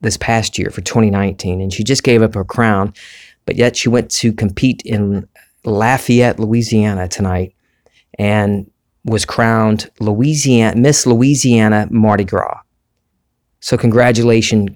this 0.00 0.16
past 0.16 0.58
year 0.58 0.70
for 0.70 0.80
2019. 0.80 1.60
And 1.60 1.72
she 1.72 1.84
just 1.84 2.02
gave 2.02 2.22
up 2.22 2.34
her 2.34 2.44
crown, 2.44 2.92
but 3.46 3.56
yet 3.56 3.76
she 3.76 3.88
went 3.88 4.10
to 4.12 4.32
compete 4.32 4.82
in 4.84 5.28
Lafayette, 5.64 6.38
Louisiana 6.38 7.08
tonight 7.08 7.54
and 8.18 8.70
was 9.04 9.24
crowned 9.24 9.90
Louisiana 10.00 10.76
Miss 10.76 11.06
Louisiana 11.06 11.88
Mardi 11.90 12.24
Gras. 12.24 12.60
So 13.60 13.76
congratulations 13.76 14.70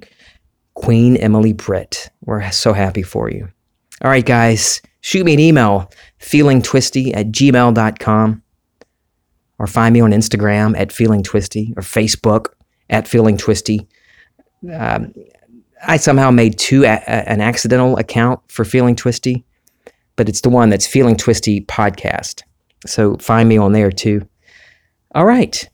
Queen 0.74 1.16
Emily 1.16 1.52
Britt. 1.52 2.10
We're 2.24 2.50
so 2.50 2.72
happy 2.72 3.02
for 3.02 3.30
you. 3.30 3.48
All 4.02 4.10
right, 4.10 4.24
guys, 4.24 4.82
shoot 5.00 5.24
me 5.24 5.32
an 5.32 5.40
email, 5.40 5.90
feelingtwisty 6.20 7.16
at 7.16 7.28
gmail.com. 7.28 8.42
or 9.58 9.66
find 9.66 9.92
me 9.92 10.00
on 10.00 10.10
Instagram 10.10 10.78
at 10.78 10.92
Feeling 10.92 11.22
Twisty 11.22 11.72
or 11.76 11.82
Facebook 11.82 12.48
at 12.90 13.08
Feeling 13.08 13.36
Twisty. 13.36 13.86
Um, 14.72 15.12
I 15.86 15.96
somehow 15.96 16.30
made 16.30 16.58
two 16.58 16.84
a- 16.84 17.08
an 17.08 17.40
accidental 17.40 17.96
account 17.98 18.40
for 18.48 18.64
Feeling 18.64 18.96
Twisty, 18.96 19.44
but 20.16 20.28
it's 20.28 20.40
the 20.40 20.50
one 20.50 20.70
that's 20.70 20.86
Feeling 20.86 21.16
Twisty 21.16 21.60
podcast. 21.62 22.42
So 22.86 23.16
find 23.16 23.48
me 23.48 23.56
on 23.56 23.72
there 23.72 23.90
too. 23.90 24.26
All 25.14 25.24
right. 25.26 25.68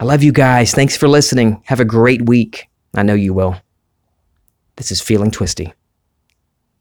I 0.00 0.04
love 0.04 0.22
you 0.22 0.32
guys. 0.32 0.72
Thanks 0.72 0.96
for 0.96 1.08
listening. 1.08 1.62
Have 1.66 1.80
a 1.80 1.84
great 1.84 2.26
week. 2.26 2.68
I 2.94 3.02
know 3.02 3.14
you 3.14 3.34
will. 3.34 3.56
This 4.76 4.90
is 4.92 5.00
Feeling 5.00 5.30
Twisty. 5.30 5.72